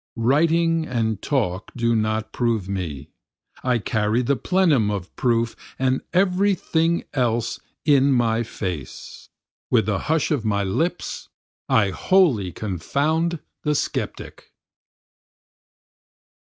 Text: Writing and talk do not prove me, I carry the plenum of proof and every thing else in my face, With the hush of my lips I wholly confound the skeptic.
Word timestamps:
Writing 0.15 0.87
and 0.87 1.21
talk 1.21 1.71
do 1.75 1.95
not 1.95 2.33
prove 2.33 2.67
me, 2.67 3.09
I 3.63 3.77
carry 3.77 4.23
the 4.23 4.35
plenum 4.35 4.89
of 4.89 5.15
proof 5.15 5.55
and 5.77 6.01
every 6.11 6.55
thing 6.55 7.03
else 7.13 7.59
in 7.85 8.11
my 8.11 8.41
face, 8.41 9.29
With 9.69 9.85
the 9.85 9.99
hush 10.09 10.31
of 10.31 10.43
my 10.43 10.63
lips 10.63 11.29
I 11.69 11.91
wholly 11.91 12.51
confound 12.51 13.41
the 13.61 13.75
skeptic. 13.75 14.51